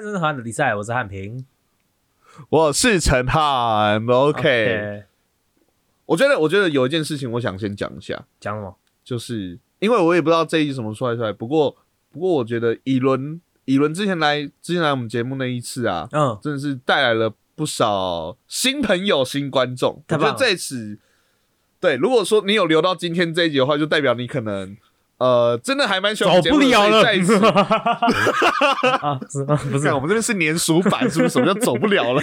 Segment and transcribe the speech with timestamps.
[0.00, 1.44] 欢迎收听《河岸的比赛》，我是汉平。
[2.48, 5.04] 我是陈汉，OK。
[6.06, 8.74] 我觉得，我觉得有一件事情，我想先讲一下，讲什么？
[9.04, 11.76] 就是因为我也不知道这一集什么出来出来，不过
[12.10, 20.02] 不过我觉得以伦以伦之前来之前来我们节目那一次啊，嗯，真的是带来了不少新朋友、新观众。
[20.08, 20.98] 我觉得在此，
[21.78, 24.74] 对，如果说你有留到今天这一集的话，就代表你可能
[25.20, 27.36] 呃真的还蛮喜欢我们节目的，所以在此。
[29.00, 29.54] 啊，是吗？
[29.70, 31.30] 不是看我们这边是粘鼠版，是不是？
[31.30, 32.22] 什么叫走不了了？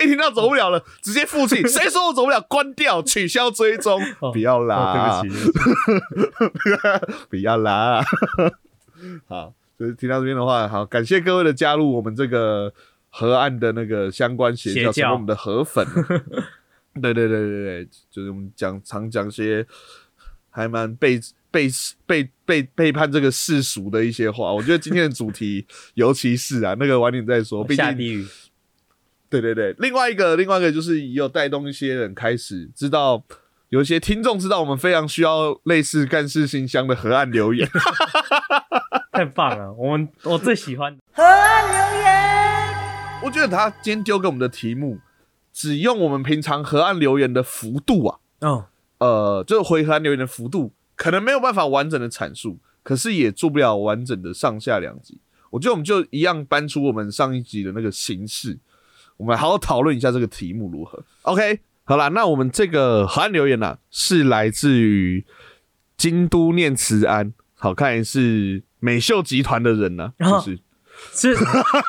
[0.00, 1.62] 一听到走不了了，直接负气。
[1.66, 2.40] 谁说我走不了？
[2.42, 8.04] 关掉，取消追踪，哦不要啦，不起，对不起 不要啦。
[9.26, 12.70] 好，就是听到这边的话，好，感谢各位的加入，我们这个
[13.08, 15.86] 河岸的那个相关邪教，邪教成为我们的河粉。
[17.00, 19.66] 对对对对对，就是我们讲常讲些
[20.50, 21.18] 还蛮背
[21.54, 21.68] 背
[22.04, 24.52] 背背背叛这个世俗的一些话。
[24.52, 28.26] 我觉得今天的主题，尤其是啊，那个晚点再说，毕竟下地狱。
[29.30, 33.22] 对对对，另外一个，另外一个就是也有带动一些人开始知道，
[33.68, 37.68] 有一些听众知道我们非常需要类似干事信箱的河岸留言。
[39.12, 39.72] 太棒了！
[39.74, 42.14] 我们我最喜欢河岸留言
[43.22, 44.98] 我觉得他今天丢给我们的题目，
[45.52, 48.66] 只用我们平常河岸留言的幅度啊，哦，
[48.98, 55.18] 呃，就是回河岸留言的幅度，可能没有办法完整的阐述，可是也做不了完整的上下两集。
[55.50, 58.58] 我觉得我们就一样搬出我们上一集的那个形式，
[59.16, 61.04] 我们好好讨论一下这个题目如何。
[61.22, 65.24] OK，好啦，那我们这个河岸留言呢、啊，是来自于
[65.96, 71.44] 京都念慈庵，好看是美秀集团的人呢、啊，哦就是是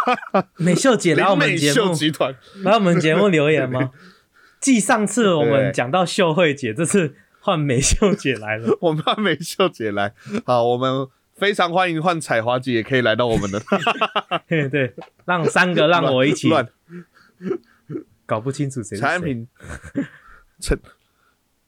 [0.58, 2.36] 美秀姐来我林美秀们节目集团。
[2.64, 3.92] 来我们节目留言吗？
[4.62, 8.75] 继上次我们讲到秀慧姐，这次换美秀姐来了。
[8.81, 10.11] 我们换美秀姐来，
[10.47, 13.61] 好，我们非常欢迎换彩华姐也可以来到我们的
[14.47, 16.67] 对 对，让三个让我一起乱
[18.25, 18.97] 搞不清楚谁。
[18.97, 19.47] 产品
[20.59, 20.79] 陈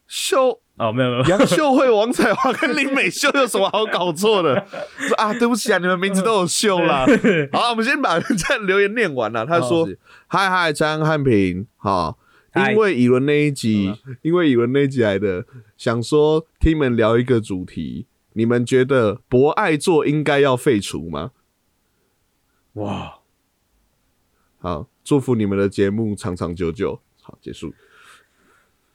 [0.07, 4.65] 秀哦，没有没有，杨秀慧、王彩华跟林美秀有什么好搞错的？
[4.97, 7.05] 说 啊，对不起啊，你们名字都有秀啦。
[7.51, 9.45] 好，我们先把这留言念完了。
[9.45, 9.89] 他说哦
[10.25, 12.17] ：“嗨嗨，张汉平，好。”
[12.57, 15.45] 嗨因为以伦那一集，因为以伦那一集来的，
[15.77, 21.31] 想说听你们聊一个主题，你们觉得博爱座应该要废除吗？
[22.73, 23.19] 哇，
[24.59, 26.99] 好，祝福你们的节目长长久久。
[27.21, 27.73] 好，结束。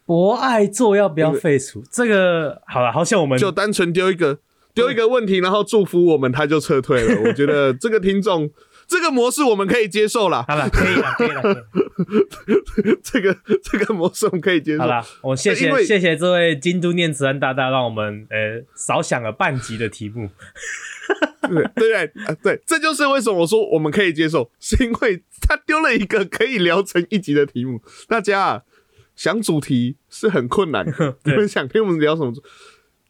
[0.05, 1.83] 博爱座要不要废除？
[1.91, 4.41] 这个好了，好像我们就单纯丢一个
[4.75, 7.22] 丢一个问题，然后祝福我们，他就撤退了。
[7.22, 8.51] 我觉得这个听众
[8.92, 11.66] 这个模式我们可以接受了，好了，可以了，可以了，可以了
[13.03, 14.86] 这个这个模式我们可以接受好。
[14.86, 20.28] 了，我谢谢谢谢这位京都念慈庵大大，让我们呃少想了半集的题目。
[21.48, 27.80] 对对对、啊对，这就是为什么我说我们可以接受，是因为他丢了一个可以聊成一集的题目。
[28.06, 28.62] 大家啊，
[29.16, 30.92] 想主题是很困难的，
[31.24, 32.32] 你对们想听我们聊什么？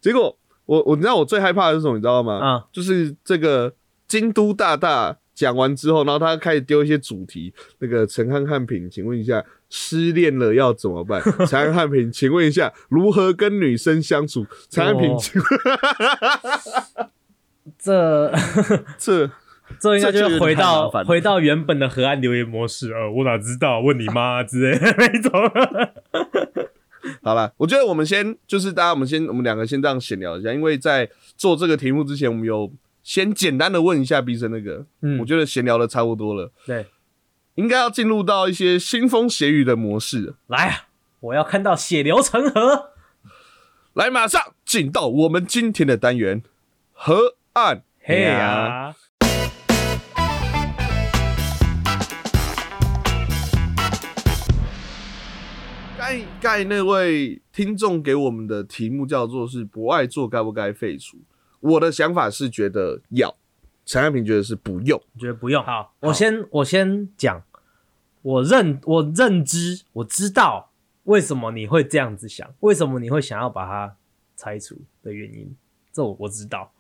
[0.00, 1.96] 结果我我你知道我最害怕的是什么？
[1.96, 2.38] 你知道吗？
[2.38, 3.74] 啊就是这个
[4.08, 7.52] 京都大大讲完之后，然后他开始丢一些主题。
[7.78, 11.22] 那个陈汉汉平，请问一下，失恋了要怎么办？
[11.46, 14.46] 陈汉汉平，请问一下，如何跟女生相处？
[14.68, 15.48] 陈汉平，哦请问
[17.78, 18.32] 这
[18.98, 19.30] 这
[19.80, 22.92] 这应该就是回到回到原本的河岸留言模式。
[22.92, 23.80] 呃，我哪知道？
[23.80, 25.32] 问你妈之类的那种。
[27.22, 32.70] 好了，我觉得我们先就是大家，我们先我们两个先这样闲聊一下，因为在做这个题目之前，我们有
[33.02, 36.86] 先简单的问一下毕生那个，嗯我觉得闲聊的差不多了，对，
[37.56, 40.34] 应该要进入到一些腥风血雨的模式。
[40.46, 40.88] 来啊，
[41.20, 42.90] 我要看到血流成河。
[43.94, 46.42] 来，马上进到我们今天的单元——
[46.92, 48.38] 河岸嘿呀。
[48.38, 48.96] 呀，
[55.98, 61.18] 该该那位听众给我们的题目叫做是“不爱做该不该废除”，
[61.62, 63.34] 我的想法是觉得要，
[63.86, 65.00] 陈安平觉得是不用。
[65.14, 65.64] 我觉得不用。
[65.64, 67.42] 好，我先我先讲，
[68.22, 70.70] 我认我认知，我知道
[71.04, 73.96] 为什么你会这样子想，为什么你会想要把它
[74.36, 75.54] 拆除的原因，
[75.92, 76.70] 这我我知道，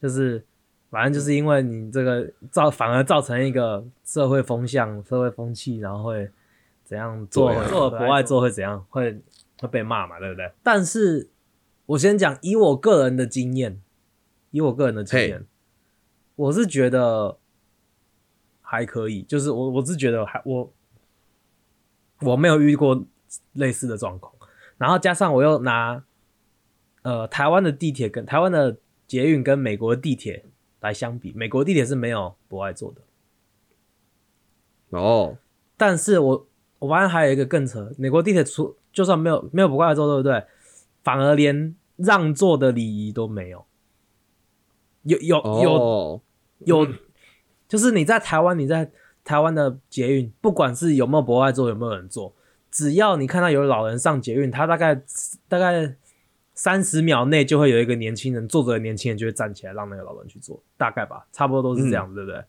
[0.00, 0.44] 就是
[0.90, 6.30] 反正就是因为你这个造反而造成一个社会风向、社会风气，然后会
[6.84, 9.20] 怎样做对啊做博爱做会怎样，会
[9.60, 10.52] 会被骂嘛，对不对？
[10.62, 11.28] 但是
[11.86, 13.80] 我先讲，以我个人的经验，
[14.50, 15.46] 以我个人的经验，
[16.34, 17.38] 我是觉得
[18.60, 20.72] 还可以，就是我我是觉得还我
[22.22, 23.04] 我没有遇过
[23.52, 24.32] 类似的状况，
[24.78, 26.02] 然后加上我又拿
[27.02, 30.46] 呃台湾的地铁跟台湾的捷运跟美国的地铁
[30.80, 35.36] 来相比，美国地铁是没有不爱坐的，哦，
[35.76, 36.48] 但是我
[36.78, 40.44] 我发现还有一个更扯，美国地铁除就算没有没有不爱坐，对不对？
[41.02, 43.64] 反而连让座的礼仪都没有。
[45.06, 46.20] 有有有哦，
[46.60, 46.86] 有，
[47.68, 48.90] 就是你在台湾，你在
[49.24, 52.34] 台湾的捷运，不管是有没有博爱座，有没有人坐，
[52.70, 55.00] 只要你看到有老人上捷运，他大概
[55.48, 55.96] 大概
[56.54, 62.42] 三十秒内就会有一个年轻人坐着的年轻人就会站起来让那个老人去坐，大概吧，差不多都是这样，对不对？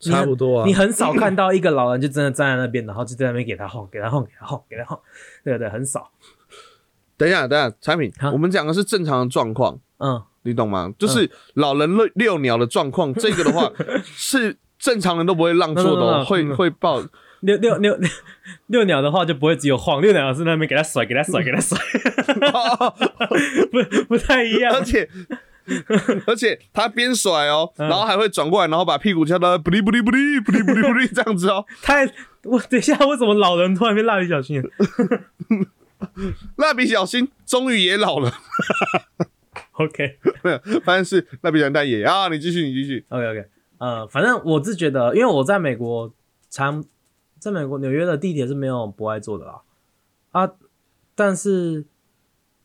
[0.00, 0.74] 差不多啊你。
[0.74, 5.00] 很少看到一个老人就真的站在那边，然后就在那边给他晃，给他晃，给他晃，给他晃，
[5.44, 6.10] 对对，很少。
[7.16, 10.92] 等一下，等一下，产品，我们讲的是正常的状况，嗯，你懂吗？
[10.98, 13.70] 就是老人遛遛鸟的状况， 这个的话
[14.04, 17.02] 是正常人都不会让 座的会会抱。
[17.40, 18.08] 遛遛遛遛
[18.68, 21.76] 遛鸟的话就不会只有晃，遛鸟是那边给他甩，给他甩，给他甩，
[23.72, 24.84] 不不太一样而。
[24.84, 25.08] 且
[26.26, 31.64] 而且他边甩哦，嗯然后还会转过来，然后把屁股翘到不离不离不离不离不离不离这样子哦。
[31.82, 32.04] 太
[32.44, 34.68] 我等一下，为什么老人突然变蜡笔小新了
[36.56, 38.32] 蜡笔小新终于也老了，
[39.72, 42.28] ？OK 没有，反正是蜡笔小新他爷爷啊。
[42.28, 43.04] 你继续，你继续。
[43.08, 43.48] OK OK，
[43.78, 46.12] 呃，反正我是觉得，因为我在美国
[46.50, 46.84] 常
[47.38, 49.62] 在美国纽约的地铁是没有不爱坐的啦，
[50.30, 50.52] 啊，
[51.14, 51.84] 但是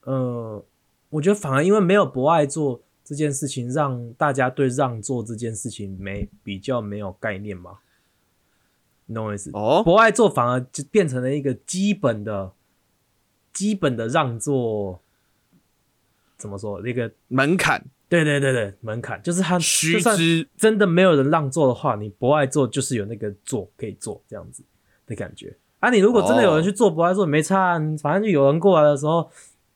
[0.02, 0.64] 呃，
[1.10, 7.80] 我觉得反而因为没有不爱坐这件事情，让大家对让座这件事情没比较没有概念嘛，
[9.06, 9.50] 你懂我意思？
[9.54, 12.52] 哦，不爱坐反而就变成了一个基本的、
[13.54, 15.02] 基本的让座，
[16.38, 16.80] 怎么说？
[16.82, 17.84] 那个门槛。
[18.10, 19.22] 对对对对，门槛。
[19.22, 24.64] 就是他须就算知真的没有人让座的话，你不爱做就是有那个做可以做这样子
[25.06, 25.54] 的感觉。
[25.80, 29.30] 啊，你如果真的有人去做不爱做，没差、啊，反正就有人过来的时候，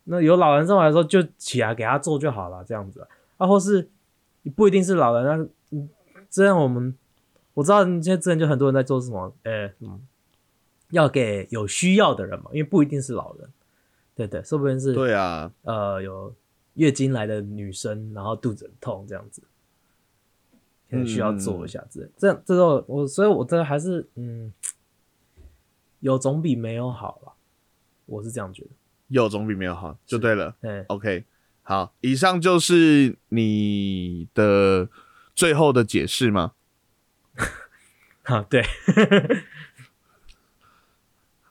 [0.06, 3.90] 那有老人上来的时候就起来给他做就好了，这样子啊，啊或是
[4.56, 5.90] 不一定是老人，啊嗯
[6.30, 6.96] 这样我们
[7.54, 10.00] 我知道现在之前就很多人在做什么，呃、嗯，
[10.92, 13.50] 要给有需要的人嘛，因为不一定是老人，
[14.16, 16.34] 对对，说不定是对啊，呃有
[16.76, 19.44] 月经来的女生，然后肚子很痛这样子，
[20.90, 22.10] 可能需要做一下之类。
[22.18, 24.54] 这样这个我，所以我这个还是嗯，
[26.00, 27.34] 有总比没有好了，
[28.06, 28.70] 我是这样觉得。
[29.10, 30.56] 有总比没有好，就对了。
[30.62, 31.26] 嗯，OK，
[31.64, 34.88] 好，以上就是你的
[35.36, 36.54] 最后的解释吗？
[38.24, 38.64] 哈， 对，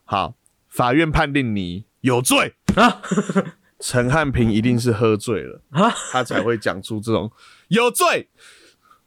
[0.05, 0.34] 好，
[0.69, 3.02] 法院判定你有罪啊。
[3.81, 7.31] 陈汉平一定是喝醉了 啊他才会讲出这种
[7.69, 8.29] 有罪。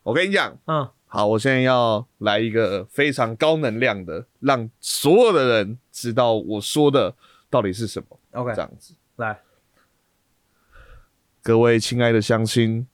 [0.02, 7.16] 我跟你讲，嗯，好，我现在要来一个非常高能量的，让所有的人知道我说的
[7.50, 8.20] 到底是什么。
[8.32, 9.40] OK，这样子，来，
[11.42, 12.86] 各位亲爱的乡亲，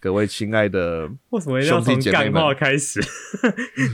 [0.00, 3.00] 各位亲爱的 为什么要从兄弟姐妹干话开始？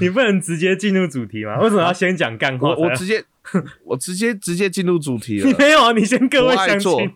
[0.01, 1.59] 你不能直接进入主题吗？
[1.61, 2.69] 为什么要先讲干话？
[2.71, 3.23] 我我直接
[3.85, 5.55] 我直接直接进入主题了你。
[5.59, 5.93] 没有啊？
[5.93, 7.15] 你先各位乡不爱做亲，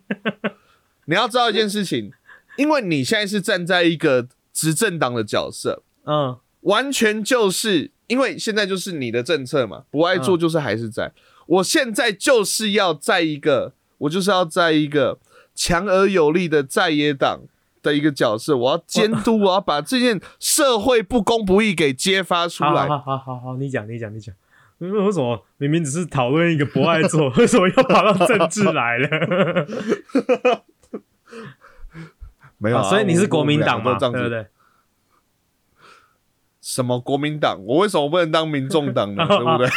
[1.07, 2.13] 你要知道一件事情，
[2.57, 11.13] 因为你现在是站在一个执政党的角色，嗯完全就是因为现在就是你的政策嘛，不爱做就是还是在。
[11.47, 15.19] 我现在就是要在一个，我就是要在一个
[15.55, 17.43] 强而有力的在野党
[17.81, 22.87] 的一个角色，我要监督，我要把这件社会不公不义给揭发出来。
[22.87, 24.35] 好好好好好，你讲你讲你讲。
[24.79, 29.09] 为为什么明明只是讨论一个博爱座， 为什么要跑到政治来了？
[32.59, 34.47] 没有啊、啊所以你是我国民党嘛，我们两个都这样子对不对？
[36.61, 37.59] 什么国民党？
[37.65, 39.25] 我为什么不能当民众党呢？
[39.27, 39.69] 对不对？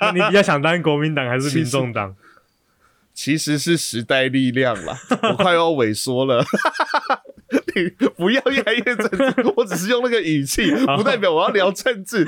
[0.00, 2.14] 那你比较想当国民党还是民众党？
[3.12, 4.96] 其实是时代力量啦，
[5.30, 6.44] 我快要萎缩了。
[7.84, 12.24] 你不要越来越政治，我只是用那个语气，不代表我要聊政治。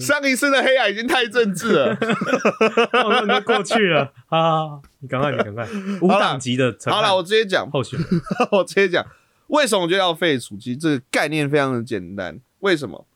[0.00, 1.94] 上一次的黑矮已经太政治了。
[2.92, 4.80] 哦那就过去了啊！
[5.00, 5.66] 你赶快，你赶快，
[6.00, 8.08] 无党籍的好了，我直接讲，候选人，
[8.52, 9.04] 我直接讲，
[9.48, 10.56] 为什么我觉得要废除？
[10.56, 12.38] 其实这个概念非常的简单。
[12.60, 13.06] 为什么？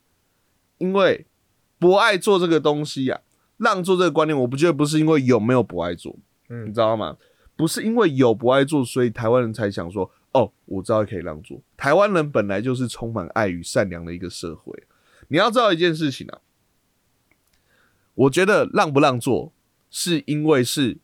[0.78, 1.26] 因为
[1.78, 3.20] 不爱做这个东西呀、
[3.58, 6.14] 让做这个观念，我不觉得不是因为有没有不爱做，
[6.48, 7.16] 你嗯知道吗？
[7.56, 11.58] 不是因为有不爱做，所以台湾人才想说，哦，我知道可以让座。
[11.78, 14.82] 台湾人本来就是充满爱与善良的一个社会。
[15.28, 16.38] 你要知道一件事情啊，
[18.14, 19.52] 我觉得让不让座，
[19.90, 20.98] 是因为是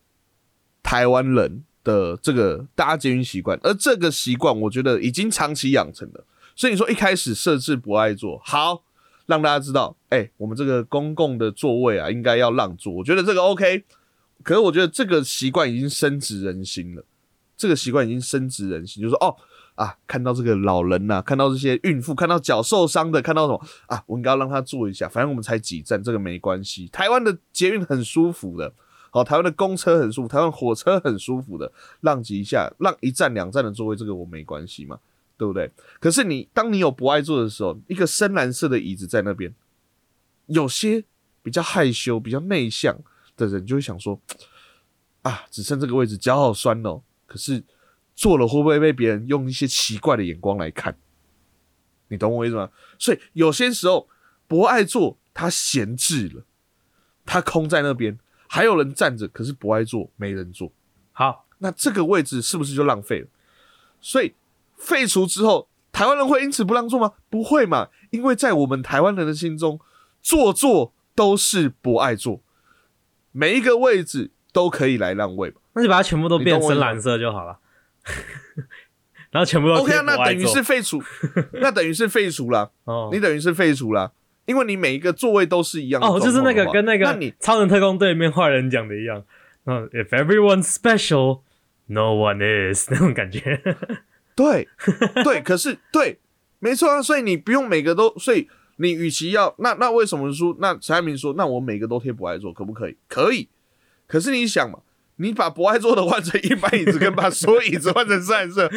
[0.83, 6.27] 台湾人的这个搭捷运习惯，而这个习惯，我觉得已经长期养成了。
[6.55, 8.85] 所以你说一开始设置不爱坐，好
[9.25, 12.93] 让大家知道，哎、我们这个公共的座位啊，应该要让座。
[12.93, 13.85] 我觉得这个 OK，
[14.43, 17.03] 可是我觉得这个习惯已经深植人心了。
[17.57, 19.37] 这个习惯已经深植人心，就是说哦
[19.75, 26.89] 啊，看到这个老人呐、看到这些孕妇，看到脚受伤的，看到什么啊，我应该要让他坐一下，反正我们才几站，这个没关系。
[26.89, 28.73] 台湾的捷运很舒服的，
[29.11, 34.99] 好、台湾的公车很舒服，台湾火车很舒服的，让几下，让一站两站的座位，这个我没关系嘛，
[35.39, 35.71] 对不对？
[35.99, 39.55] 可是你当你有不爱坐的时候，一个深蓝色的椅子在那边，
[40.47, 41.03] 有些
[41.43, 42.95] 比较害羞、比较内向
[43.39, 44.21] 的人就会想说，
[45.23, 47.01] 啊，只剩这个位置，脚好酸哦。
[47.33, 47.65] 可是
[48.15, 50.95] 做了会不会被别人用一些奇怪的眼光来看？
[52.09, 52.69] 你懂我意思吗？
[52.99, 54.07] 所以有些时候
[54.47, 56.45] 不爱做，他闲置了，
[57.25, 60.71] 他空在那边，还有人站着，可是不爱做，没人做。
[61.13, 63.29] 好，那这个位置是不是就浪费了？
[64.03, 64.35] 所以
[64.77, 67.15] 废除之后，台湾人会因此不让座吗？
[67.31, 69.81] 不会嘛，因为在我们台湾人的心中，
[70.21, 72.43] 坐坐都是不爱坐，
[73.31, 75.62] 每一个位置都可以来让位嘛。
[75.75, 77.59] 那就把它全部都变深蓝色就好了，
[79.31, 81.03] 然后全部都 OK 啊， 那等于是废除，
[81.55, 83.09] 那等于是废除了，哦。
[83.13, 84.13] 你等于是废除了，
[84.47, 89.25] 因为你每一个座位都是一样的哦，就是那个跟那个那你超人特工队里面坏人讲的一样，
[89.65, 91.41] 嗯，If everyone's special,
[91.87, 93.63] no one is 那种感觉。
[94.37, 94.67] 对
[95.25, 96.19] 对，可是对，
[96.59, 102.97] 没错啊，所以你不用每个都，所以你与其要那那为什么说那陈爱民说那我每个都贴不爱坐可不可以？
[103.09, 103.49] 可以，
[104.07, 104.81] 可是你想嘛，
[105.23, 108.71] 你把不爱坐的换成一般椅子，跟把所有椅子换成深蓝色。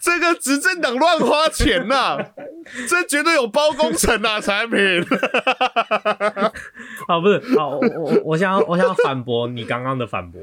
[0.00, 2.16] 这个执政党乱花钱呐、
[2.88, 4.78] 这绝对有包工程呐、产品。
[7.08, 10.40] 哦，不是，好，我我我想要我想反驳你刚刚的反驳。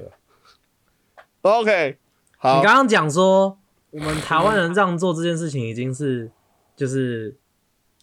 [1.44, 1.98] OK，
[2.38, 3.58] 好你，刚刚讲说
[3.92, 6.30] 我们台湾人这样做这件事情已经是
[6.76, 7.34] 就是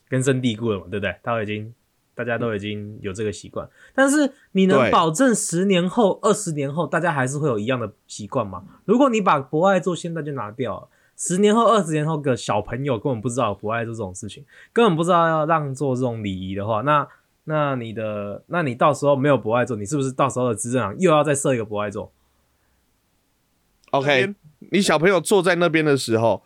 [0.08, 1.14] 根深蒂固了嘛，对不对？
[1.22, 1.74] 他已经
[2.14, 8.64] 大家都已经有这个习惯，但是你能保证十年后、二十年后大家还是会有一样的习惯吗？
[8.84, 10.88] 如果你把博爱座现在就拿掉了。
[11.14, 17.06] 十年后、二十年后的小朋友根本不知道有博爱座这种事情，根本不知道要让座这种礼仪的话，那
[17.44, 22.10] 那你的，那你到时候没有博爱座，你是不是到时候的执政党又要再设一个博爱座
[23.90, 24.34] ？OK，
[24.70, 26.42] 你小朋友坐在那边的时候，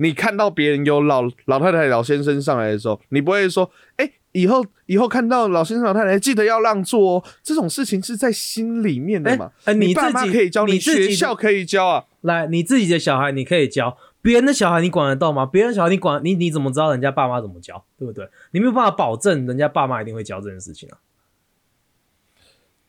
[0.00, 9.52] 你看到别人有老老太太、老先生上来的时候，你不会说：“哎、以后以后看到老先生、老太太，记得要让座哦。”这种事情是在心里面的嘛？
[9.64, 12.06] 哎哎你自己妈可以教，你你学校可以教啊。
[12.22, 15.44] 来，你自己的小孩你可以教，别人的小孩你管得到吗？
[15.44, 18.26] 别人小孩你管你你怎么知道人家爸妈怎么教，对不对？
[18.52, 20.96] 你没有办法保证人家爸妈一定会教这件事情啊。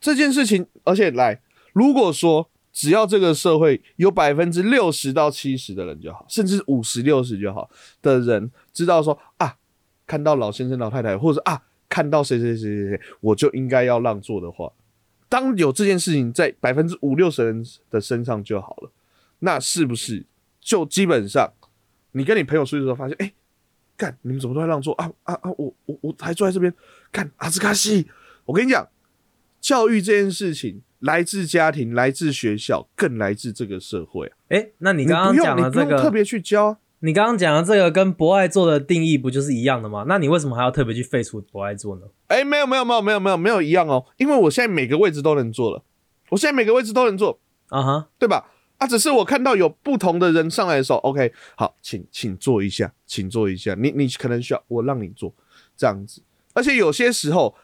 [0.00, 1.42] 这件事情，而且来，
[1.74, 9.56] 如果说只要这个社会有百分之六十到七十的人就好，甚至五十六十就好的人知道说啊，
[10.06, 14.72] 看到老先生、老太太，或者啊看到谁谁谁谁谁，我就应该要让座的话，
[15.28, 18.90] 当有这件事情在百分之五六十人的身上就好了，
[19.40, 20.24] 那是不是
[20.60, 21.52] 就基本上
[22.12, 23.32] 你跟你朋友出去的时候发现，哎、
[23.96, 25.50] 干你们怎么都在让座啊啊啊！
[25.58, 26.72] 我我我还坐在这边，
[27.10, 28.08] 干阿兹卡西，
[28.46, 28.88] 我跟你讲。
[29.60, 34.32] 教育这件事情来自家庭，来自学校，更来自这个社会啊。
[34.48, 36.78] 哎，那你你刚刚讲的这个，特别去教啊。
[37.00, 40.04] 你刚刚讲的这个跟博爱座的定义不就是一样的吗？
[40.06, 42.02] 那你为什么还要特别去废除博爱座呢？
[42.28, 45.82] 哎、没有没有没有没有没有没有一样哦，因为我现在每个位置都能做了，
[46.30, 48.48] 我现在每个位置都能做，啊哈，对吧？
[48.78, 55.34] 啊，只是我看到有不同的人上来的时候，OK，好，请请坐一下，请坐一下，你你可能需要我让你坐
[55.76, 56.22] 这样子，
[56.54, 57.61] 而且有些时候，哎、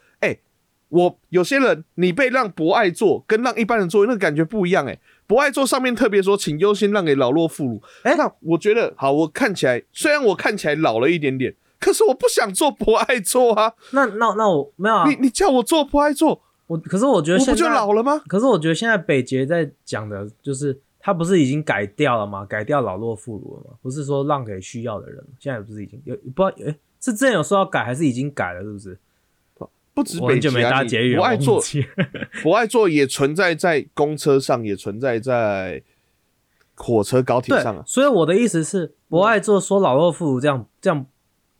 [0.90, 18.22] 我有些人你被让博爱座跟让一般人座那个感觉不一样、哎，博爱座上面特别说，请优先让给老弱妇孺，哎、哎那我觉得好，我看起来虽然我看起来老了一点点，可是我不想做博爱座啊，那那那我没有啊你，你叫我做博爱座，我可是我觉得我不就老了吗？
[18.26, 22.46] 可是我觉得现在北捷在讲的就是，他不是已经改掉了吗？
[22.46, 23.76] 改掉老弱妇孺了吗？
[23.82, 26.64] 不是说让给需要的人，现在不是已经有不知道？
[26.64, 28.62] 诶、是之前有说要改，还是已经改了？
[28.62, 28.98] 是不是？
[29.98, 30.84] 不止北极啊，
[31.16, 31.60] 不爱坐
[32.40, 35.82] 不爱坐也存在在公车上，也存在在
[36.76, 37.82] 火车、高铁上啊。
[37.84, 41.04] 所以我的意思是，不爱坐说老弱妇孺这样这样，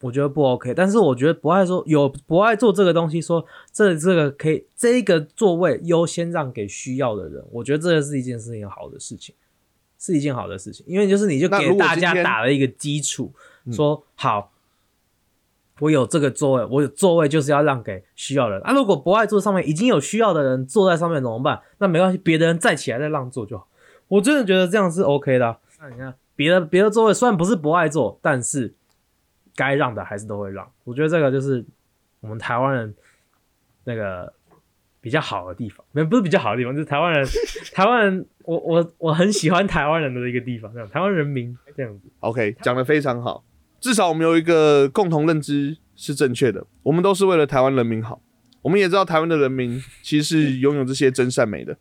[0.03, 0.73] 我觉得不 OK。
[0.73, 9.35] 但是我觉得不爱说有不爱坐这个东西，说这这个可以这个座位优先让给需要的人，我觉得这个是一件事情好的事情，
[9.99, 13.33] 是一件好的事情，因为就是你就那给大家打了一个基础，
[13.73, 14.53] 说好。
[15.81, 18.73] 我有这个座位，我有座位就是要让给需要的人啊。
[18.73, 21.61] 如果不爱坐上面已经有需要的人坐在上面怎么办？
[21.79, 23.69] 那没关系，别的人站起来再让座就好。
[24.09, 28.75] 我真的觉得这样是 OK 的、那你看别的别的座位虽然不是不爱坐，但是
[29.55, 30.71] 该让的还是都会让。
[30.85, 31.65] 我觉得这个就是
[32.21, 32.95] 我们台湾人
[33.85, 34.33] 那个
[35.01, 37.27] 比较好的地方，没不是比较好的地方，就是台湾人
[37.73, 42.09] 台湾人我我我很喜欢台湾人的一个地方，这样台湾人民这样子。
[42.21, 43.45] OK，讲的非常好，
[43.81, 48.21] 至少我们有一个共同认知是正确的，我们都是为了台湾人民好。
[48.63, 51.77] 我们也知道台湾的人民其实是拥有这些真善美的，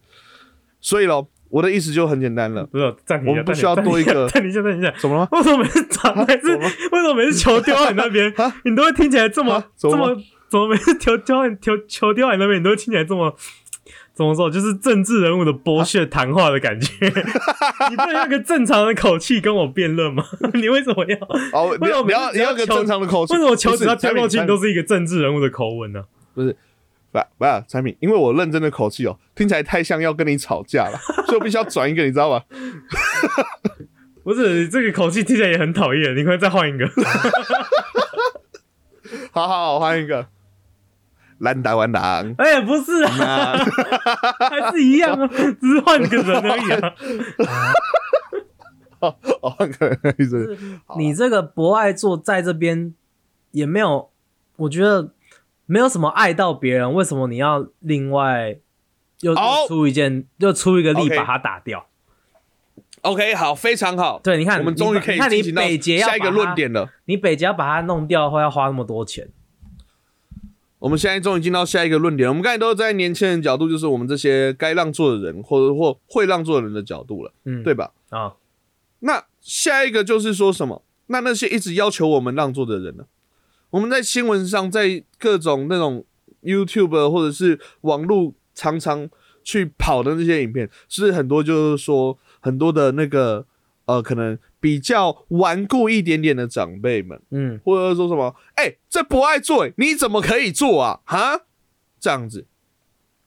[0.79, 4.29] 所以咯，我的意思就很简单了，不是暂停我们不需要多一个。
[4.29, 4.93] 暂停一下，暂停一下。
[4.99, 5.17] 怎么？
[5.17, 5.27] 了？
[5.31, 6.63] 为什么每次打每次怎么？
[6.63, 9.61] 了为什么每次球丢到你那边啊，你都会听起来这么？
[9.75, 10.15] 这么
[10.49, 13.35] 怎么每次球丢到你球球丢到你那边，你都会听起来这么
[14.17, 14.49] 怎么说？
[14.49, 16.91] 就是政治人物的剥削谈话的感觉。
[17.89, 20.25] 你不能用一个正常的口气跟我辩论吗？
[20.55, 21.17] 你为什么要？
[21.77, 26.03] 为什么要你要你要个正常的口气，为什么球只要不是丢过去，都是一个政治人物的口吻呢？
[26.33, 26.57] 不是
[27.11, 30.97] 不不是产品，因为我认真的口气哦，听起来太像要跟你吵架了，
[31.27, 32.41] 所以我必须要转一个，你知道吗？
[34.23, 36.89] 不是，这个口气听起来也很讨厌，你可以再换一个。
[39.31, 40.27] 好好好，换一个，
[41.39, 42.35] 蓝打完狼。
[42.37, 43.57] 哎，不是啊，
[44.49, 47.73] 还是一样啊，只是换个人而已啊。
[49.41, 49.55] 哦，
[50.97, 52.93] 你这个博爱座在这边
[53.51, 54.09] 也没有，
[54.55, 55.11] 我觉得
[55.67, 58.57] 没有什么爱到别人，为什么你要另外
[59.21, 59.35] 又
[59.67, 61.85] 出一件，又出一个力把它打掉
[63.01, 64.19] ？OK，好，非常好。
[64.23, 66.89] 对，你看，我们终于可以你看你进行到北捷要下一个论，点了。
[67.05, 69.29] 你北捷要把它弄掉的话，要花那么多钱。
[70.79, 72.31] 我们现在终于进到下一个论点了。
[72.31, 77.91] 我们刚才都是在年轻人角度，就是我们这些该让座的人，或者或会让座的人的角度了，嗯，对吧？
[78.09, 78.35] 啊，
[78.99, 80.83] 那下一个就是说什么？
[81.07, 83.05] 那那些一直要求我们让座的人呢？
[83.69, 86.05] 我们在新闻上，在各种那种
[86.43, 89.09] YouTube 或者是网络常常
[89.43, 93.45] 去跑的那些影片，是很多就是说很多的那个
[93.85, 100.99] 呃，可能比较顽固一点点的长辈们，嗯，或者说什么，哎、这不爱做、欸，你怎么可以做啊？
[101.05, 101.41] 哈，
[101.99, 102.47] 这样子，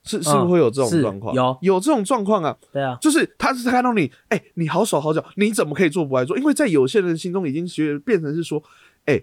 [0.03, 1.35] 是是不是会有这种是状况？
[1.35, 6.37] 有有这种状况啊，对啊，就是他是看到你，哎、你好手好脚，你怎么可以做不爱做？
[6.37, 8.63] 因为在有些人心中已经学变成是说，
[9.07, 9.23] 哎、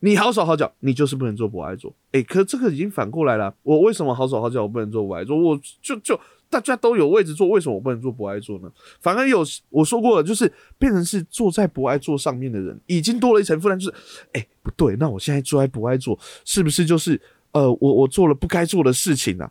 [0.00, 1.94] 你好手好脚，你就是不能做不爱做。
[2.12, 5.36] 哎、可这个已经反过来了，我为什么好手好脚，我不能做不爱做？
[5.36, 6.18] 我就就
[6.50, 8.70] 大家都有位置坐，为什么我不能做不爱做呢？
[9.00, 13.94] 反而有我说过了，就是变成是坐在不爱做上面的人，已经多了一层负担，就是
[14.32, 17.18] 哎、不对，那我现在坐在不爱做，是不是就是
[17.52, 19.48] 呃，我我做了不该做的事情啊？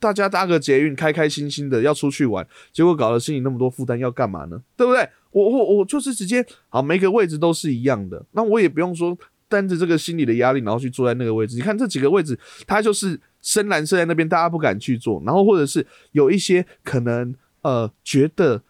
[0.00, 4.62] 大家搭个捷运，开开心心的要出去玩，结果搞得心里那么多负担，要干嘛呢？
[4.76, 5.08] 对不对？
[5.32, 11.56] 我我我就是直接好，每个位置都是一样的，那我也不用说担着这个心理的压力，然后去坐在那个位置。
[11.56, 18.62] 你看这几个位置，它就是深蓝色在那边，大家不敢去做，然后或者是有一些可能呃觉得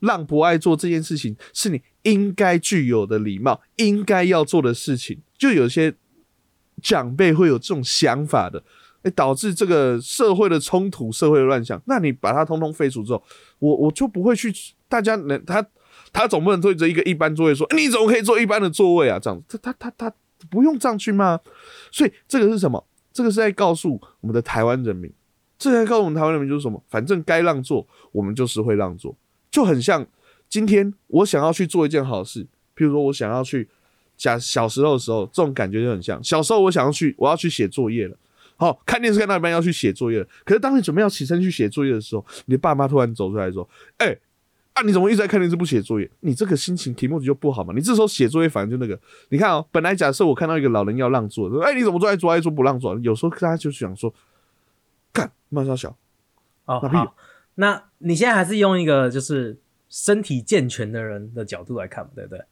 [0.00, 5.94] 让不爱做这件事情是你应该具有的礼貌，应该要做的事情，就有些
[6.82, 8.62] 长辈会有这种想法的。
[9.04, 11.78] 诶导致这个社会的冲突、社会的乱象。
[11.84, 13.22] 那你把它通通废除之后，
[13.58, 14.50] 我我就不会去，
[14.88, 15.62] 大家能他
[16.10, 19.18] 他总不能对着一个一般座位说，你怎么可以坐一般的座位啊？
[19.18, 20.16] 这样子，他他他他
[20.50, 21.38] 不用这样去吗？
[21.92, 22.82] 所以这个是什么？
[23.14, 25.10] 这个是在告诉我们的台湾人民，
[25.56, 26.82] 这个在告诉我们台湾人民就是什么？
[26.90, 29.16] 反正该让座，我们就是会让座，
[29.50, 30.06] 就很像
[30.50, 32.44] 今天我想要去做一件好事，
[32.76, 33.66] 譬如说我想要去。
[34.16, 36.22] 假小时候的时候，这种感觉就很像。
[36.22, 38.16] 小时候我想要去，我要去写作业了。
[38.54, 44.16] 好、看电视看到一半要去写作业了，可是当你准备要起身去写作业的时候，你的爸妈突然走出来说：“哎、
[44.74, 46.10] 啊，你怎么一直在看电视不写作业？
[46.20, 47.72] 你这个心情题目就不好嘛。
[47.74, 52.98] 你这时候写作业反而就那个，你看哦，本来假设我看到一个老人要让座，说：哎、你怎么坐在桌爱桌不让座？
[52.98, 54.12] 有时候大家就想说，
[55.12, 55.96] 干慢烧小，
[56.64, 57.16] 哦，那屁好，
[57.54, 59.56] 那你现在还是用一个就是
[59.88, 62.44] 身体健全的人的角度来看嘛，对不对？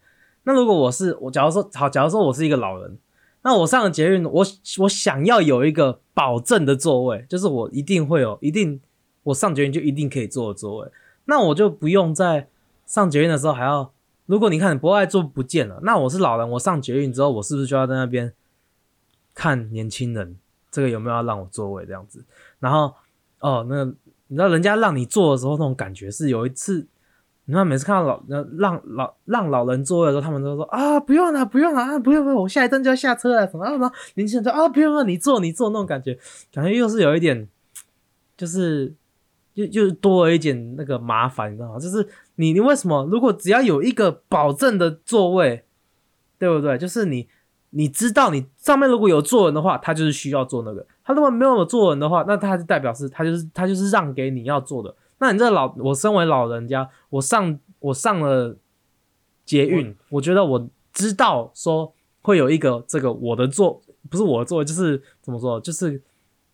[0.44, 2.98] 那如果我是我，假如说好，假如说我是一个老人，
[3.42, 4.46] 那我上了捷运，我
[4.78, 8.80] 我想要有一个保证的座位，就是我一定会有，一定
[9.24, 10.88] 我上捷运就一定可以坐的座位，
[11.24, 12.48] 那我就不用在
[12.86, 13.92] 上捷运的时候还要，
[14.26, 18.32] 如果你看博爱坐不见了，那我是老人，我上捷运之后，我是不是就要在那边
[19.34, 20.36] 看年轻人
[20.70, 22.24] 这个有没有要让我座位这样子？
[22.60, 22.94] 然后
[23.40, 23.84] 哦，那
[24.28, 26.86] 你知道人家让你坐的时候那种感觉是有一次。
[27.44, 28.22] 你看，每次看到老
[28.56, 36.16] 让老让老人座位的时候，他们都说啊，不用了，不用了啊，不用不用，我下一站就要下车了，什么什么，年轻人说啊，不用了，你坐你坐那种感觉，
[36.52, 37.48] 感觉又是有一点，
[38.36, 38.94] 就是
[39.54, 41.78] 又又多了一点那个麻烦，你知道吗？
[41.78, 45.64] 就是你你为什么如果只要有一个保证的座位，
[46.38, 46.78] 对不对？
[46.78, 47.28] 就是你
[47.70, 54.94] 你知道你上面如果有坐人的话，他就是需要坐那个；他如果没有坐人的话，那他就代表是他就是他就是让给你要坐的。
[55.18, 58.56] 那你这老，我身为老人家，我上我上了
[59.44, 66.02] 捷运，我觉得我知道说会有一个这个我的座，不是我的座位，就是怎么说，就是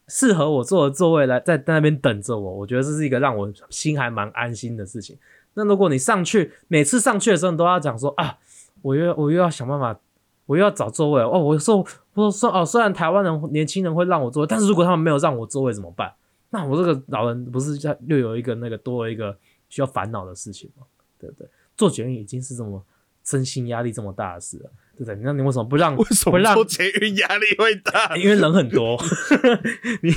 [0.08, 5.16] 适合我坐的座位来在那边等着我，我觉得这是一个让我心还蛮安心的事情。
[5.54, 8.38] 那如果你上去，每次上去的时候你都要讲说啊，
[8.82, 9.98] 我又我又要想办法，
[10.46, 11.38] 我又要找座位哦。
[11.38, 16.12] 我说我说哦，虽然台湾人年轻人会让我座位，但是如果他们没有让我座位怎么办？
[16.50, 19.36] 那我这个老人不是又有一个那个多了一个
[19.68, 20.86] 需要烦恼的事情吗？
[21.18, 21.46] 对不对？
[21.76, 22.82] 做决定已经是这么
[23.24, 24.70] 身心压力这么大的事了。
[24.98, 25.16] 对不对？
[25.22, 25.96] 那你为什么不让？
[25.96, 28.16] 为什么做捷运压力会大？
[28.16, 29.00] 因为人很多。
[30.02, 30.12] 你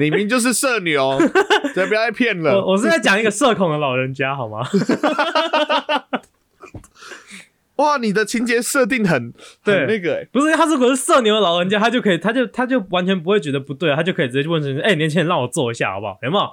[0.00, 1.16] 你明就是社牛，
[1.72, 2.56] 再不要再骗了。
[2.56, 4.66] 我我是在讲一个社恐的老人家，好吗？
[7.76, 9.32] 哇，你的情节设定很
[9.64, 16.18] 对那个，不是他如果是社牛的老人家，他就可以，他就他就完全不会觉得不对，他就可以直接去问人：“哎，年轻人，让我坐一下好不好？
[16.22, 16.44] 有没有？”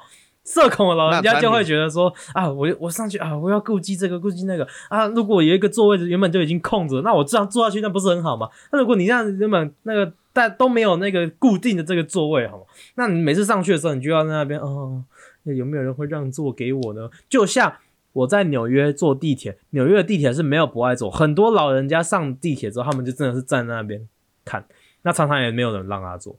[0.44, 5.08] 社恐的老人家就会觉得说啊，我我上去啊，我要顾及这个顾及那个啊。
[5.08, 8.50] 如果有一个座位原本就已经空着，那我这样坐下去，那不是很好吗？
[8.72, 12.64] 那如果你这样原本那个但都没有那个固定的这个座位，好吗？
[12.96, 15.04] 那你每次上去的时候，你就要在那边哦，
[15.44, 17.10] 有没有人会让座给我呢？
[17.30, 17.74] 就像
[18.14, 24.08] 我在纽约坐地铁，纽约的地铁是没有不爱坐，很多老人家上地铁之后，他们就真的是站在那边
[24.44, 24.66] 看，
[25.04, 26.36] 那常常也没有人让他坐。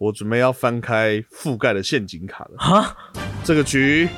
[0.00, 2.96] 我准备要翻开覆盖的陷阱卡了哈，
[3.44, 4.08] 这个局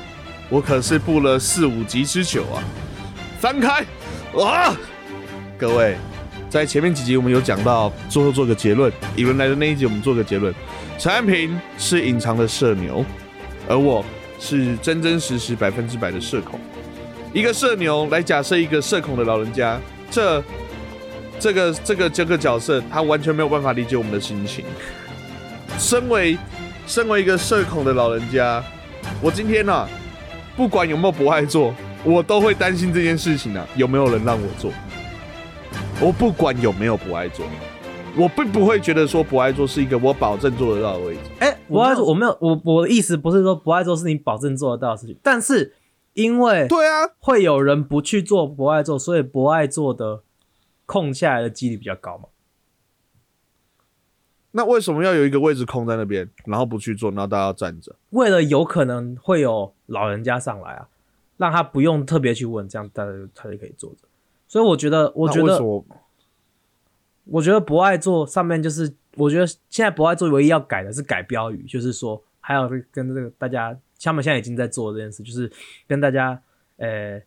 [0.47, 2.63] 我可是布了四五集之久啊！
[3.37, 3.85] 翻开
[4.33, 4.73] 啊！
[5.57, 5.97] 各位，
[6.49, 8.89] 在前面几集我们有讲到，最后做个结论。
[9.17, 10.55] 以文来的那一集我们做个结论：
[10.97, 13.03] 陈安平是隐藏的社牛，
[13.67, 14.05] 而我
[14.39, 16.57] 是真真实实百分之百的社恐。
[17.33, 19.77] 一个社牛来假设一个社恐的老人家，
[20.09, 20.41] 这
[21.37, 24.63] 这个这个这个角色，他完全没有办法理解我们的心情。
[25.83, 26.37] 身为
[26.87, 28.63] 身为一个社恐的老人家，
[29.21, 29.85] 我今天呢，
[30.55, 34.71] 不管有没有不爱做，我都会担心这件事情啊，有没有人让我做？
[35.99, 37.45] 我不管有没有不爱做，
[38.15, 41.19] 我并不会觉得说不爱做是一个我保证做得到的位置。
[41.39, 45.75] 哎，不爱做，我没有，我我的意思不是说不爱做是你保证做得到的事情，但是
[46.13, 50.23] 因为对啊，会有人不去做不爱做，所以不爱做的
[50.85, 52.29] 空下来的几率比较高嘛。
[54.55, 57.95] 那为什么要有一个位置空在那边，然后不去做，然后大家要站着？
[58.11, 60.87] 为了有可能会有老人家上来啊，
[61.37, 64.07] 让他不用特别去问，这样大家他就可以坐着。
[64.47, 65.59] 所以我觉得，我觉得，
[67.25, 75.51] 我觉得不爱做上面就是，我觉得现在不爱做唯一要改的是改标语，就是说还有跟这个大家，他们现在已经在做这件事，就是
[75.87, 76.39] 跟大家
[76.77, 77.19] 呃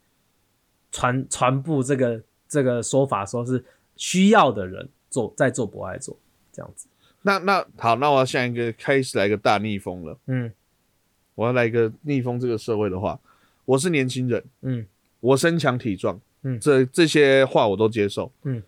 [0.93, 3.65] 传传播这个这个说法，说是
[3.97, 6.17] 需要的人做在做不爱做
[6.53, 6.87] 这样子。
[7.27, 10.17] 那那好，那我要下一个开始来个大逆风了。
[10.27, 10.53] 嗯，
[11.35, 13.19] 我要来一个逆风这个社会的话，
[13.65, 14.87] 我是年轻人，嗯，
[15.19, 18.63] 我身强体壮，嗯，这这些话我都接受，嗯。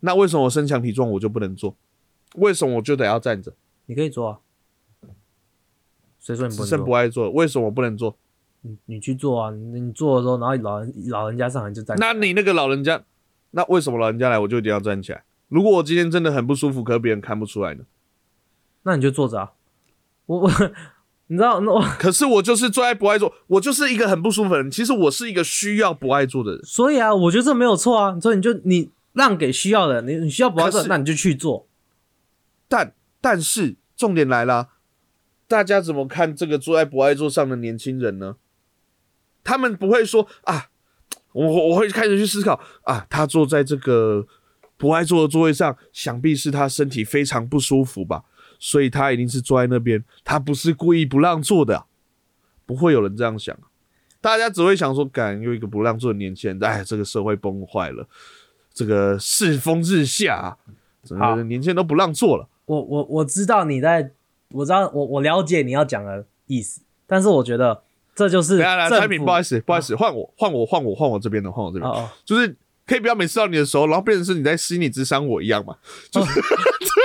[0.00, 1.76] 那为什么我身强体壮我就不能做？
[2.36, 3.52] 为什么我就得要站着？
[3.84, 4.38] 你可以做啊。
[6.18, 6.64] 谁说你不？
[6.64, 8.16] 真不爱做，为什么我不能做？
[8.62, 9.50] 你你去做啊！
[9.50, 11.98] 你你做的时候，然后老人老人家上来就站。
[12.00, 13.02] 那你那个老人家，
[13.50, 15.22] 那为什么老人家来我就一定要站起来？
[15.50, 17.84] 如果我今天真的很不舒服，可是别人看不出来呢？
[18.84, 19.52] 那你就坐着啊！
[20.24, 20.50] 我我，
[21.26, 24.70] 你知道那我， 可是我就是最爱不爱做，我就是一个很不舒服的人。
[24.70, 26.64] 其实我是一个需要不爱做的人。
[26.64, 28.18] 所以啊，我觉得这没有错啊。
[28.18, 31.66] 所以你就你让给需要的，你你需要不爱做，那你就去做。
[32.68, 34.68] 但但是重点来了，
[35.46, 38.36] 大家怎么看这个坐在不爱坐上的年轻人呢？
[39.42, 40.68] 他们不会说啊，
[41.32, 44.26] 我我会开始去思考啊，他坐在这个。
[44.80, 48.24] 不爱坐的座位上，想必是他身体非常不舒服吧，
[48.58, 51.84] 所以他一定是坐在那边，他不是故意不让坐的，
[52.64, 53.54] 不会有人这样想，
[54.22, 58.08] 大家只会想说，敢有一个不让座的年轻人，哎，这个社会崩坏了，
[58.72, 60.56] 这个世风日下，
[61.04, 62.48] 整个年轻人都不让座了。
[62.64, 64.10] 我我我知道你在，
[64.52, 67.82] 我知道我我了解你要讲的意思，但是我觉得
[68.14, 72.56] 这就是来来产品，不好意思，不好意思，换我换我换我换我这边的，换我这边，就是。
[72.90, 75.76] 可以不要每次到你的时候，然后变成是你在心理智商我一样嘛？
[76.10, 76.40] 就是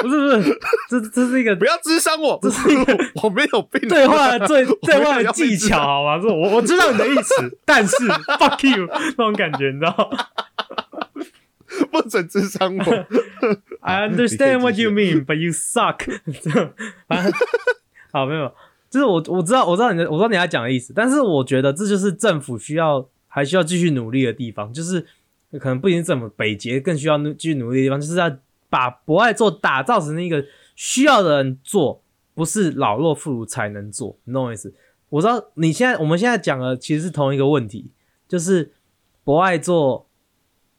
[0.01, 6.17] 不是不是，这这是一个 不要智商我，这是一个 我没有病对话最对话的技巧好吗？
[6.19, 7.95] 这我我知道你的意思，但是
[8.39, 10.09] fuck you 那种感觉，你知道？
[11.91, 12.83] 不准智商我。
[13.81, 16.01] I understand what you mean, but you suck。
[18.11, 18.51] 好，没有，
[18.89, 25.05] 就是我我知道我知道你的我知道你要讲的意思，但是我觉得这就是政府需要还需要继续努力的地方，就是。
[25.59, 28.37] 可能不仅是这么，北捷更需要继续努力的地方，就是要
[28.69, 32.01] 把博爱做打造成一个需要的人做，
[32.33, 34.73] 不是老弱妇孺才能做，你懂我意思？
[35.09, 37.91] 我知道你现在我们现在讲的其实是同一个问题，
[38.27, 38.73] 就是
[39.23, 40.09] 博爱做，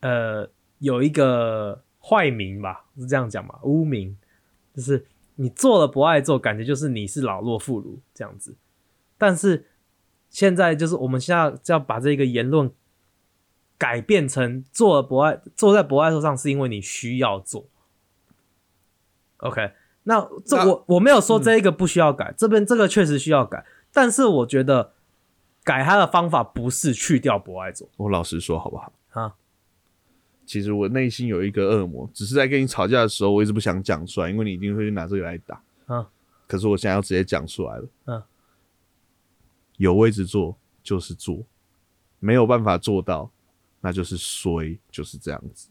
[0.00, 0.48] 呃，
[0.80, 3.58] 有一个坏名吧，是这样讲嘛？
[3.62, 4.16] 污名
[4.74, 8.54] 就是你做了博爱做，感觉就是你是老弱妇孺这样子。
[9.16, 9.64] 但是
[10.28, 12.70] 现在就是我们现在就要把这个言论
[13.78, 17.66] 改变成做了不爱坐在博爱座上，是因为你需要做。
[19.38, 19.72] OK，
[20.04, 24.92] 那这那我我没有说这一个不需要改，这边这个确实需要改，但是我觉得
[25.62, 28.92] 改它的方法不是去掉博爱座我老实说好不好？
[29.10, 29.34] 啊。
[30.46, 35.60] 其实我内心有一个恶魔，只是在跟你吵架的时候，我一直不想讲出来，因为你一定会拿这个来打。
[35.86, 36.08] 啊，
[36.46, 37.88] 可是我现在要直接讲出来了。
[38.04, 38.22] 嗯，
[39.76, 41.42] 有位置坐就是坐，
[42.20, 43.28] 没有办法做到，
[43.87, 45.68] 那就是衰，就是这样子。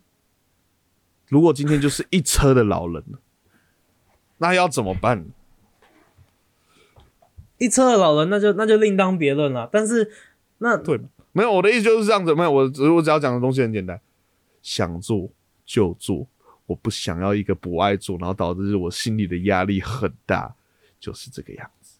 [1.27, 3.03] 如果今天就是一车的老人，
[4.37, 5.25] 那要怎么办？
[7.57, 9.67] 一车的老人，那就那就另当别论了。
[9.69, 10.09] 但是
[10.59, 10.97] 那对？
[11.33, 12.33] 没有，我的意思就是这样子。
[12.33, 13.99] 没有，我只我只要讲的东西很简单，
[14.61, 15.29] 想做
[15.65, 16.25] 就做，
[16.67, 20.55] 我不想要一个不爱做，然后导致我心里的压力很大，
[21.01, 21.99] 就是这个样子。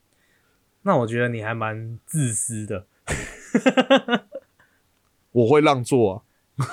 [0.84, 2.88] 那我觉得你还蛮自私的。
[5.36, 6.16] 我会让座啊，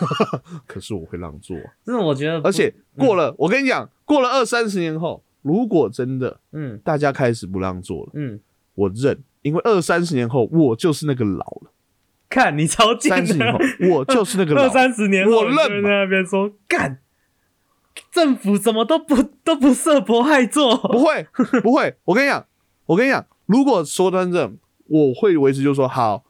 [0.68, 6.78] 可是我会让座啊，真的，我觉得，而且过了，我跟你讲，过了二三十年后，如果真的嗯。
[6.84, 8.38] 大家开始不让座了，嗯，
[8.76, 11.72] 我认，因为二三十年后我就是那个老了，
[12.28, 13.58] 看你超贱三十年后。
[13.90, 14.62] 我就是那个老。
[14.64, 14.68] 二。
[14.68, 17.00] 三十年后，我认在那边说干，
[18.12, 21.26] 政府怎么都不都不设迫害做，不会，
[21.62, 21.96] 不会。
[22.04, 22.46] 我跟你讲，
[22.86, 26.24] 我跟你讲，如果说真正，我会维持，就说好，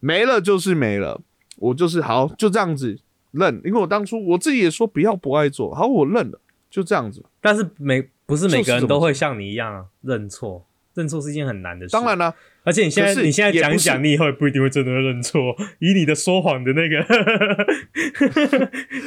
[0.00, 1.22] 没了就是没了，
[1.62, 2.98] 我就是好，就这样子
[3.30, 3.60] 认。
[3.64, 7.24] 因为我当初我自己也说不要不爱做，好，我认了，就这样子。
[7.40, 11.92] 但是每不是每个人都会像你一样认错，认错是一件很难的事。
[11.92, 15.40] 当然，啦、而且你现在你现在讲一讲，你以后也不一定会真的认错。
[15.78, 17.02] 以你的说谎的那个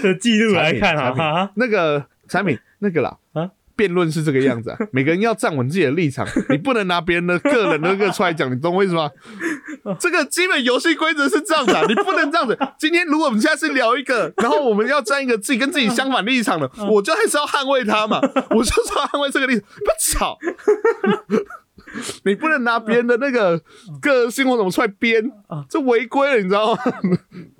[0.02, 9.10] 的记录来看啊，产品哈，那个产品那个啦啊辩论是这个样子啊， 每个人要站稳自己的立场，你不能拿别人的个人的那个出来讲，你懂我意思吗？
[10.00, 12.58] 这个基本游戏规则是这样子、啊，你不能这样子。
[12.78, 20.38] 今天如果我们现在是聊一个，然后我们要站一个自己跟自己相反立场的，我就还是要捍卫他嘛，我就是要捍卫这个立场，不要吵。
[22.26, 23.62] 你不能拿别人的那个
[24.02, 26.82] 个性或怎么出来编啊，这违规了，你知道吗？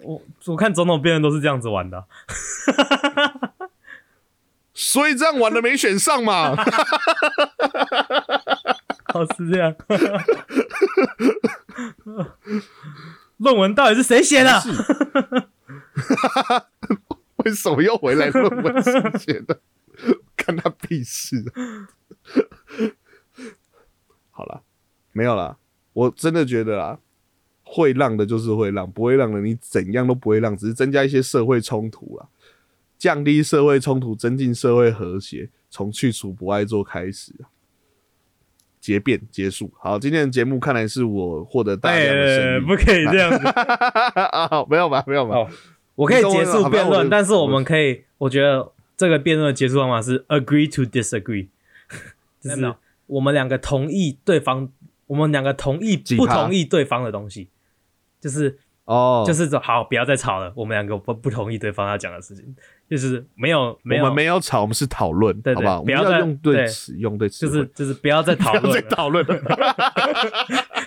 [0.04, 2.04] 我我看总统辩论都是这样子玩的啊。
[4.76, 6.54] 所以这样玩的没选上嘛。
[9.16, 9.74] 哦，是这样。
[13.38, 14.62] 论文到底是谁写的？
[17.46, 19.62] 为什么又回来论文世界的？
[20.36, 21.54] 看他屁事、啊！
[24.32, 24.62] 好了，
[25.14, 25.58] 没有啦，
[25.94, 27.00] 我真的觉得啊，
[27.64, 32.28] 会让的就是会让，不会让的你怎样都不会让，只是增加一些社会冲突啦，
[32.98, 37.50] 降低社会冲突，增进社会和谐，从去除不爱做开始啊。
[38.80, 42.66] 结辩结束，好，今天的节目看来是我获得大量的哎，胜利。
[42.68, 43.48] 不可以这样子。
[43.50, 45.38] 啊，没有吧，没有吧。
[45.38, 45.50] 哦，
[45.96, 51.48] 我可以结束辩论，但是我们可以，我觉得这个辩论的结束方法是 agree to disagree，
[52.40, 52.76] 就是
[53.08, 54.70] 我们两个同意对方，
[55.08, 57.50] 我们两个同意不同意对方的东西，
[58.22, 62.56] 就是哦，就是说好，不要再吵了，我们两个不不同意对方要讲的事情，
[62.90, 65.84] 就是没有没有我们没有吵，我们是讨论，对对好不好？
[65.84, 69.26] 不要再要用对对词，用对词就，是就是不要再讨论了， 讨论。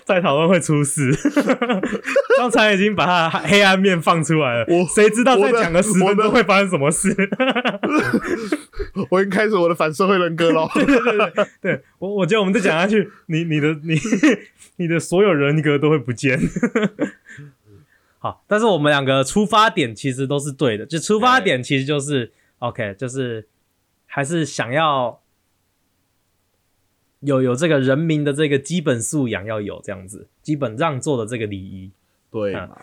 [0.05, 1.11] 再讨论会出事。
[2.39, 7.15] 刚才已经把他黑暗面放出来了，我谁知道再讲个十分钟会发生什么事？
[9.11, 10.67] 我已经开始我的反社会人格了。
[11.61, 14.01] 对我，我觉得我们再讲下去，你你的你
[14.77, 16.41] 你的所有人格都会不见。
[18.19, 23.47] 好，但是我们两个出发点其实都是对的，就出发点其实就是 OK，就是
[24.07, 25.21] 还是想要
[27.21, 31.91] 有有这个人民的这个基本素养要有这样子，基本让座的这个礼仪。
[31.91, 31.97] 啊
[32.31, 32.79] 对嘛？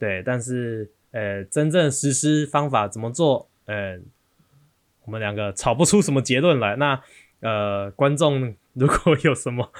[0.00, 3.96] 对，但是呃，真正实施方法怎么做，呃，
[5.04, 6.74] 我们两个吵不出什么结论来。
[6.74, 7.00] 那
[7.38, 9.70] 呃，观众如果有什么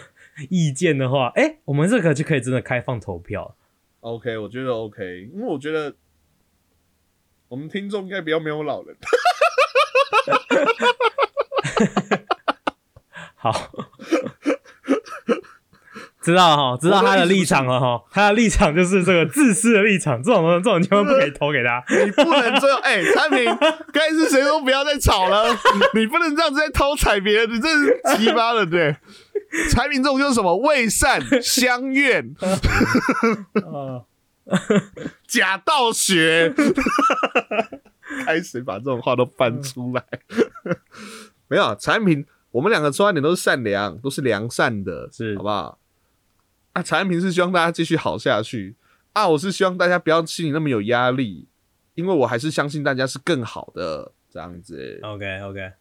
[0.48, 3.56] 意见的话，哎，我们这个就可以真的开放投票。
[4.04, 5.94] OK，我觉得 OK，因为我觉得
[7.48, 8.94] 我们听众应该比较没有老人。
[13.34, 13.70] 好，
[16.20, 21.82] 知道哈，知道他的立场了哈，他的立场就是这个自私的立场，这种这种千万不可以投给他。
[22.04, 23.46] 你不能最后哎，产品
[23.90, 25.46] 该是谁都不要再吵了，
[25.94, 28.94] 你不能这样子在偷踩别人，你这是奇葩了对。
[29.70, 30.56] 产品这种就是什么？
[30.56, 32.34] 为善相怨、
[33.54, 34.04] 呃，
[35.26, 36.52] 假道学，
[38.24, 40.04] 开始把这种话都搬出来。
[41.48, 45.36] 没有产品，我们两个出发点都是善良，都是良善的，是。
[45.36, 45.78] 好不好？
[46.72, 48.76] 啊，产品是希望大家继续好下去。
[49.12, 51.46] 啊，我是希望大家不要心里那么有压力，
[51.94, 54.98] 因为我还是相信大家是更好的这样子。
[55.02, 55.72] OK OK，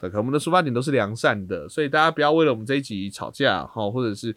[0.00, 4.34] 对，可我们的出发点都是良善的，所以大家不要为了我们这一集吵架哈，或者是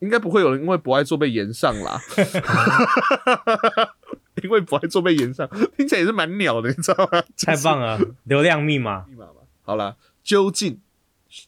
[0.00, 2.00] 应该不会有人因为不爱做被延上啦，
[4.42, 7.22] 因为不爱做被延上，听起来也是蛮鸟的，你知道吗？
[7.44, 9.32] 太棒了，流量密码密码嘛。
[9.62, 10.80] 好啦，究竟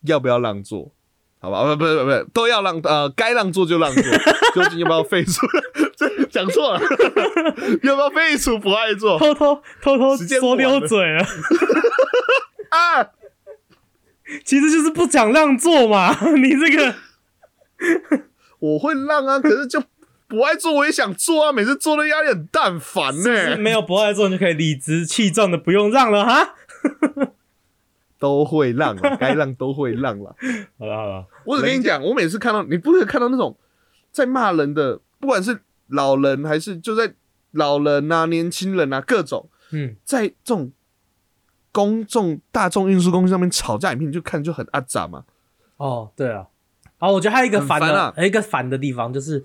[0.03, 0.92] 要不要让座？
[1.40, 4.03] 好吧，不不不不，都要让呃，该让座就让座。
[4.55, 5.46] 究竟要不要废除？
[5.96, 6.81] 这讲错了，
[7.83, 11.22] 要不要废除不爱做偷偷偷偷说溜嘴了，
[12.70, 13.11] 啊？
[14.45, 16.15] 其实就是不想让座嘛。
[16.37, 16.95] 你这个
[18.59, 19.83] 我会让啊，可是就
[20.27, 21.53] 不爱做，我也想做啊。
[21.53, 26.55] 每次做的压力很大，很烦呢、是没有不爱做，你就可以理直气壮的不用让了哈。
[28.19, 30.35] 都会让啊，该让都会让了。
[30.79, 33.55] 好了好了，我只跟你讲，我每次看到你不是看到那种
[34.11, 37.13] 在骂人的，不管是老人还是就在
[37.51, 40.73] 老人啊、年轻人啊各种，嗯，在这种
[41.75, 45.25] 公众大众运输工具上面吵架影片，你就看就很阿杂嘛。
[45.77, 46.47] 哦对啊，
[46.99, 49.45] 好，我觉得还有一个烦的，还有一个烦的地方就是，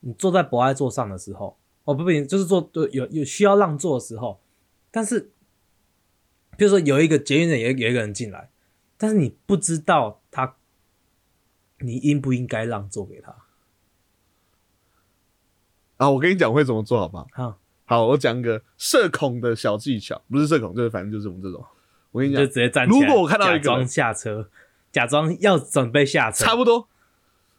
[0.00, 4.38] 你坐在博爱座上的时候，哦不不，就是坐对有有需要让座的时候，
[4.90, 5.32] 但是，
[6.58, 8.50] 比如说有一个捷运人有有一个人进来，
[8.98, 10.56] 但是你不知道他，
[11.78, 13.34] 你应不应该让座给他？
[15.96, 17.26] 啊，我跟你讲会怎么做好不好？
[17.32, 21.64] 哈，好，我讲个社恐的小技巧，不是社恐，就是反正就是我们这种。
[22.10, 24.48] 我跟你讲就直，接站起来，如果我看到一个假装下车，
[24.90, 26.88] 假装要准备下车，差不多，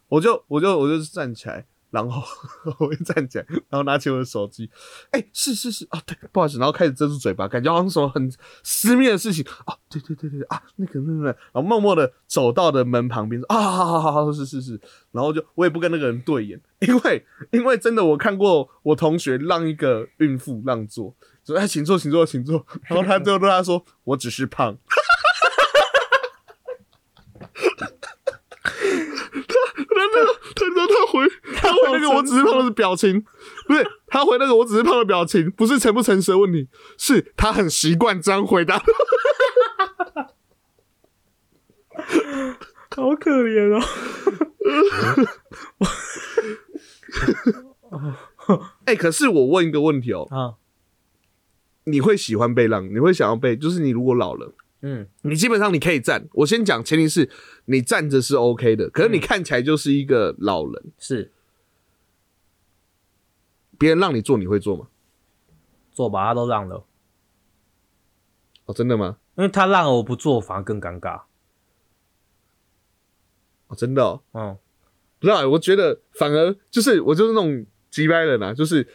[0.09, 2.21] 我就我就我就站起来，然后
[2.79, 4.69] 我就站起来，然后拿起我的手机，
[5.11, 8.31] 哎、是是是啊，对，不好意思，然后开始遮住嘴巴，感觉好像什么很
[8.63, 14.79] 私密的事情啊，对对对对啊，那个那个，然后默默的走到的门旁边说啊，好好好好，是是是，
[15.11, 24.77] 然后就我也不跟那个人对眼，因为因为真的我看过我同学让一个孕妇让座，说哎，请坐请坐请坐，然后他最后对他说我只是胖。
[29.97, 33.23] 他那个，他他他回那个我只是胖的表情，
[33.67, 38.81] 不是他回那个我只是胖的表情，不是诚不诚实的问题，是他很习惯这样回答。
[42.95, 43.81] 好可怜哦。
[48.85, 50.55] 哎、可是我问一个问题哦，啊，
[51.85, 52.93] 你会喜欢被浪？
[52.93, 53.55] 你会想要被？
[53.55, 56.27] 就是你如果老了，嗯，你基本上你可以站。
[56.33, 57.29] 我先讲，前提是
[57.65, 61.31] 你站着是 OK 的，可是你看起来就是一个老人，是
[63.77, 64.87] 别人让你做，你会做吗？
[65.91, 66.85] 做吧，他都让了，
[68.65, 69.17] 哦，真的吗？
[69.35, 71.21] 因为他让了我不做，反而更尴尬。
[73.67, 74.21] 哦，真的哦。
[74.33, 74.57] 嗯，
[75.19, 78.87] 不知道欸，我觉得反而就是我就是那种急掰人啊，就是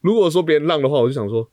[0.00, 1.48] 如果说别人让的话，我就想说，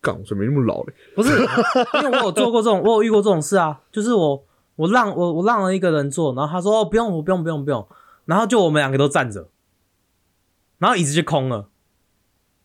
[0.00, 0.94] 干，我怎么没那么老嘞？
[1.14, 1.30] 不是，
[2.02, 4.44] 因为我有做过这种，我有遇过这种事啊，就是我
[4.76, 7.86] 我让我我让了一个人做，然后他说哦不用我不用不用不用，
[8.24, 9.48] 然后就我们两个都站着，
[10.78, 11.68] 然后椅子就空了。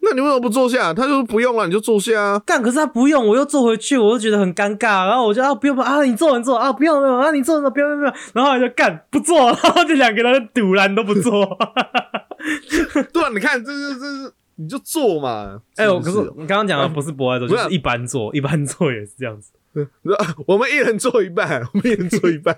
[0.01, 0.93] 那你为什么不坐下？
[0.93, 2.39] 他就说不用了，你就坐下啊。
[2.45, 11.45] 干，可是他不用，我又坐回去，我又觉得很尴尬，然后我就啊不用不用啊，你坐你坐啊，不用不用啊，你坐坐不用不用，然后我就干不坐，然后这两个人堵然都不坐。
[13.11, 15.59] 对啊，你看，这是这是，你就坐嘛。
[15.75, 19.51] 哎、我可是是不是你刚刚讲的不是博爱座，不就是是一般坐，一般坐也是这样子。
[20.47, 22.57] 我们一人坐一半，我们一人坐一半。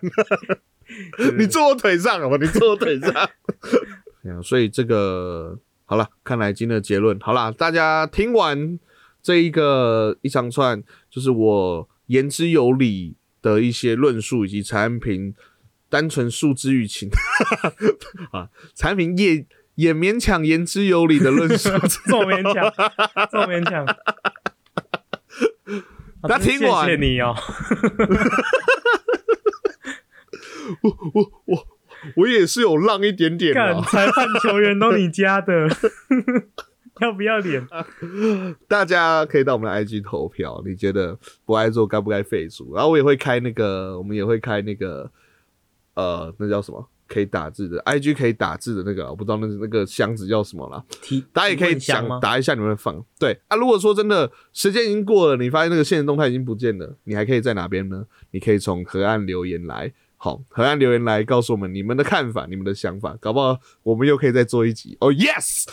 [1.39, 2.37] 你坐我腿上好吧？
[2.39, 3.11] 你坐我腿上。
[4.23, 8.79] 对啊所以这个好了，看来今天的结论好了，大家听完
[9.21, 15.33] 这一个一长串，就是我言之有理的一些论述，以及产品
[15.89, 17.09] 单纯诉之于情
[18.31, 21.69] 啊，产品也也勉强言之有理的论述。
[22.07, 22.73] 这么勉强，
[23.31, 23.85] 这么勉强。
[26.23, 27.35] 他听完谢谢你哦。
[30.81, 31.67] 我我我
[32.27, 35.67] 也是有浪一点点的干哦、 裁判球员都你家的，
[37.01, 37.65] 要不要脸？
[38.67, 42.73] 大家可以到我们的 IG 投票，你觉得不爱做该不该废除？
[42.75, 45.11] 然后我也会开那个，我们也会开那个，
[45.95, 46.87] 呃，那叫什么？
[47.07, 50.81] 可以打字的 IG 可以打字的那个，我不知道那那个箱子叫什么啦。
[51.01, 52.09] 提大家也可以提问箱吗？
[52.11, 53.03] 讲打一下，你们放。
[53.19, 58.05] 对啊，如果说真的时间已经过了，你发现那个现实动态已经不见了，你还可以在哪边呢？
[58.31, 59.91] 你可以从河岸留言来，
[60.23, 64.95] 好，河岸留言来告诉我们你们的看法、你们的想法，搞不好我们又可以再做一集。
[65.01, 65.65] 哦、yes，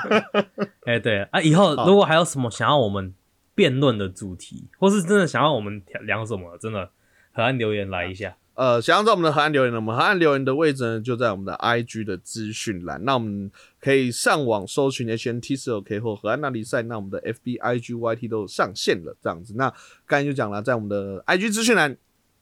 [0.86, 3.12] 哎、对啊，以后如果还有什么想要我们
[3.54, 6.88] 辩论的主题，或是真的想要我们聊什么，真的
[7.34, 8.34] 河岸留言来一下。
[8.54, 13.04] 呃，想要在我们的河岸留言呢，我们河岸留言的位置呢就在我们的 IG 的资讯栏。
[13.04, 19.54] 那我们可以上网搜寻 HNT 四 OK 或河岸那里赛，那我们的 FB、IG、YT 都上线了，这样子。
[19.58, 19.68] 那
[20.06, 21.94] 刚才就讲了，在我们的 IG 资讯栏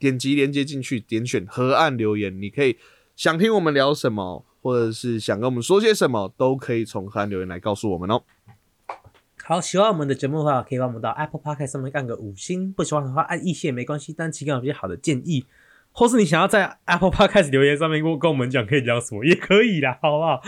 [0.02, 2.76] 点击连接进去，点选河岸留言，你可以
[3.14, 8.24] 想听我们聊什么，或者是想跟我们说些什么，都可以从河岸留言来告诉我们哦。
[9.44, 14.12] 好，喜欢我们的节目的话，可以帮我们到 Apple Podcast 上面按个五星；不喜欢的话，按一星也没关系。
[14.12, 15.44] 但提供比较好的建议。
[15.92, 20.42] 或是你想要在 Apple Podcast 留言上面跟跟我们讲可以聊什么也可以啦，好不好？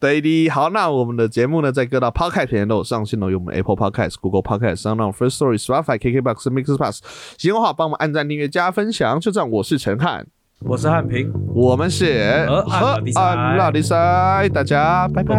[0.00, 7.00] 对的，好，那我们的节目呢，在各大 Podcast 平台都有上线了，有我们 Apple Podcast、Google Podcast、SoundOn、First Story、Spotify、KKBox、Mixplus。
[7.36, 9.20] 喜欢的话，帮我们按赞、订阅、加分享。
[9.20, 10.26] 就这样，我是陈汉，
[10.60, 13.70] 我是汉平，我们是河岸拉
[14.48, 15.06] 大家。
[15.08, 15.38] 拜拜